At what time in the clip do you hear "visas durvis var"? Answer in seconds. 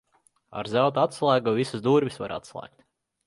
1.59-2.35